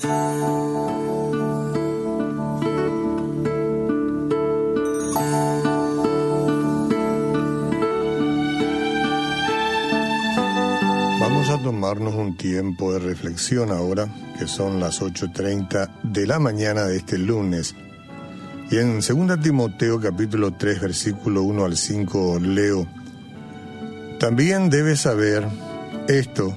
[0.00, 0.30] Vamos
[11.50, 14.06] a tomarnos un tiempo de reflexión ahora,
[14.38, 17.74] que son las 8.30 de la mañana de este lunes.
[18.70, 22.86] Y en 2 Timoteo capítulo 3 versículo 1 al 5 leo,
[24.20, 25.48] También debes saber
[26.06, 26.56] esto,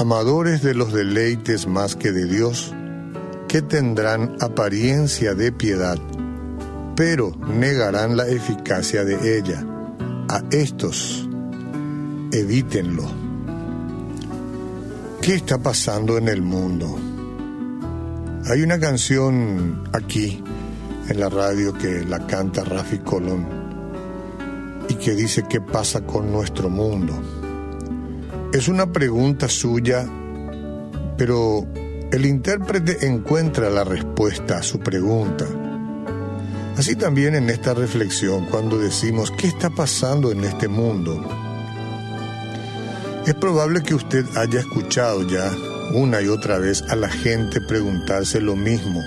[0.00, 2.72] amadores de los deleites más que de Dios,
[3.48, 5.98] que tendrán apariencia de piedad,
[6.96, 9.62] pero negarán la eficacia de ella.
[10.30, 11.28] A estos
[12.32, 13.04] evítenlo.
[15.20, 16.98] ¿Qué está pasando en el mundo?
[18.46, 20.42] Hay una canción aquí
[21.10, 23.46] en la radio que la canta Rafi Colón
[24.88, 27.39] y que dice qué pasa con nuestro mundo.
[28.52, 30.04] Es una pregunta suya,
[31.16, 31.68] pero
[32.10, 35.46] el intérprete encuentra la respuesta a su pregunta.
[36.76, 41.24] Así también en esta reflexión, cuando decimos, ¿qué está pasando en este mundo?
[43.24, 45.48] Es probable que usted haya escuchado ya
[45.94, 49.00] una y otra vez a la gente preguntarse lo mismo.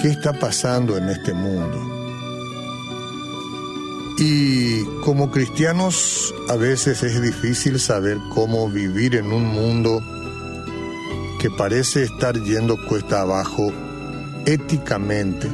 [0.00, 1.97] ¿Qué está pasando en este mundo?
[4.20, 10.02] Y como cristianos a veces es difícil saber cómo vivir en un mundo
[11.38, 13.72] que parece estar yendo cuesta abajo
[14.44, 15.48] éticamente.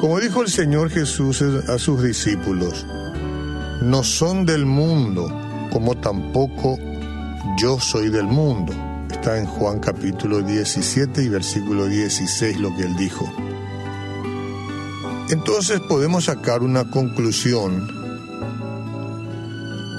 [0.00, 2.86] Como dijo el Señor Jesús a sus discípulos,
[3.82, 5.28] no son del mundo
[5.72, 6.78] como tampoco
[7.58, 8.72] yo soy del mundo.
[9.10, 13.28] Está en Juan capítulo 17 y versículo 16 lo que él dijo.
[15.30, 17.86] Entonces podemos sacar una conclusión.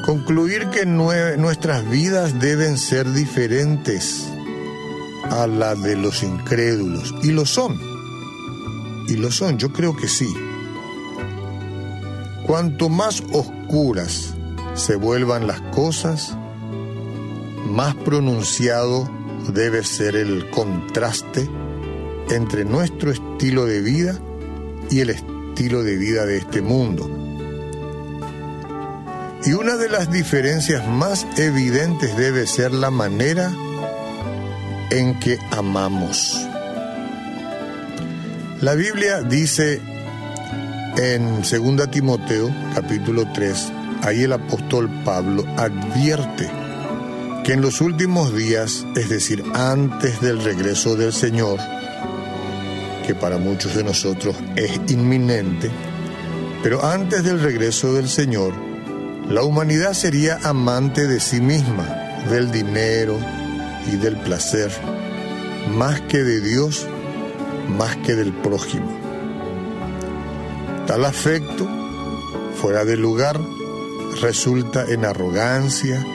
[0.06, 4.28] Concluir que nuestras vidas deben ser diferentes
[5.30, 7.16] a la de los incrédulos.
[7.24, 7.80] Y lo son.
[9.08, 10.28] Y lo son, yo creo que sí.
[12.46, 14.34] Cuanto más oscuras
[14.74, 16.36] se vuelvan las cosas,
[17.70, 19.10] más pronunciado
[19.54, 21.50] debe ser el contraste
[22.30, 24.20] entre nuestro estilo de vida
[24.92, 27.10] y el estilo de vida de este mundo.
[29.44, 33.52] Y una de las diferencias más evidentes debe ser la manera
[34.92, 36.38] en que amamos.
[38.60, 39.82] La Biblia dice
[40.98, 43.72] en 2 Timoteo capítulo 3,
[44.04, 46.48] ahí el apóstol Pablo advierte
[47.44, 51.60] que en los últimos días, es decir, antes del regreso del Señor,
[53.02, 55.70] que para muchos de nosotros es inminente,
[56.64, 58.54] pero antes del regreso del Señor,
[59.30, 61.86] la humanidad sería amante de sí misma,
[62.30, 63.18] del dinero
[63.92, 64.72] y del placer,
[65.76, 66.88] más que de Dios,
[67.68, 68.92] más que del prójimo.
[70.86, 71.68] Tal afecto,
[72.62, 73.40] fuera de lugar,
[74.22, 76.06] resulta en arrogancia,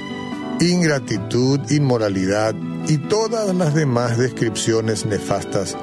[0.61, 2.55] ingratitud, inmoralidad
[2.87, 5.77] y todas las demás descripciones nefastas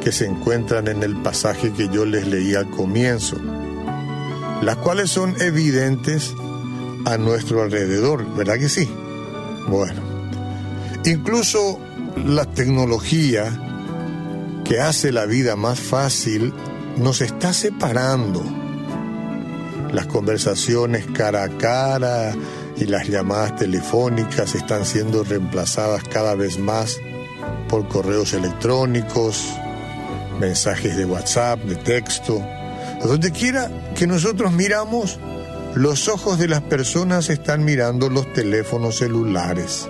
[0.00, 3.36] que se encuentran en el pasaje que yo les leí al comienzo,
[4.62, 6.34] las cuales son evidentes
[7.04, 8.88] a nuestro alrededor, ¿verdad que sí?
[9.68, 10.02] Bueno,
[11.04, 11.78] incluso
[12.24, 13.46] la tecnología
[14.64, 16.52] que hace la vida más fácil
[16.96, 18.42] nos está separando
[19.92, 22.34] las conversaciones cara a cara
[22.76, 27.00] y las llamadas telefónicas están siendo reemplazadas cada vez más
[27.68, 29.54] por correos electrónicos,
[30.38, 32.44] mensajes de WhatsApp, de texto.
[33.04, 35.18] Donde quiera que nosotros miramos,
[35.74, 39.88] los ojos de las personas están mirando los teléfonos celulares,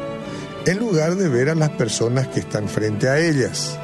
[0.67, 3.79] en lugar de ver a las personas que están frente a ellas.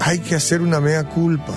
[0.00, 1.54] Hay que hacer una mea culpa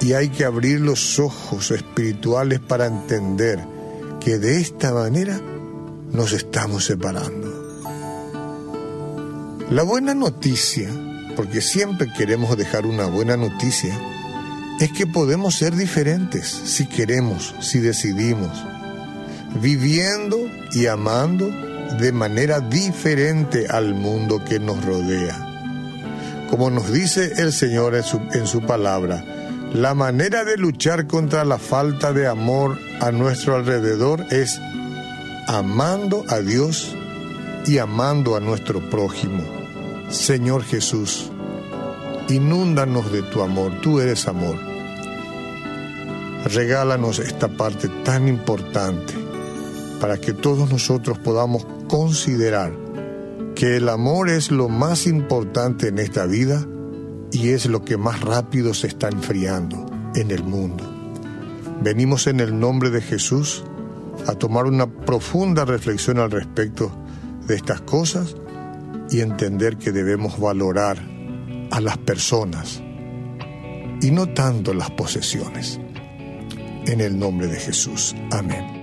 [0.00, 3.64] y hay que abrir los ojos espirituales para entender
[4.20, 5.40] que de esta manera
[6.10, 7.64] nos estamos separando.
[9.70, 10.90] La buena noticia,
[11.36, 13.98] porque siempre queremos dejar una buena noticia,
[14.80, 18.50] es que podemos ser diferentes si queremos, si decidimos,
[19.60, 20.38] viviendo
[20.72, 21.48] y amando
[21.98, 25.50] de manera diferente al mundo que nos rodea.
[26.50, 29.24] como nos dice el Señor en su, palabra,
[29.72, 34.60] la manera de luchar contra la falta de amor a nuestro alrededor es
[35.48, 36.94] amando a Dios
[37.66, 39.53] y amando a nuestro prójimo.
[40.14, 41.28] Señor Jesús,
[42.28, 44.56] inúndanos de tu amor, tú eres amor.
[46.44, 49.12] Regálanos esta parte tan importante
[50.00, 52.72] para que todos nosotros podamos considerar
[53.56, 56.64] que el amor es lo más importante en esta vida
[57.32, 59.84] y es lo que más rápido se está enfriando
[60.14, 60.84] en el mundo.
[61.82, 63.64] Venimos en el nombre de Jesús
[64.28, 66.96] a tomar una profunda reflexión al respecto
[67.48, 68.36] de estas cosas
[69.10, 70.98] y entender que debemos valorar
[71.70, 72.82] a las personas
[74.00, 75.80] y no tanto las posesiones.
[76.86, 78.14] En el nombre de Jesús.
[78.30, 78.73] Amén.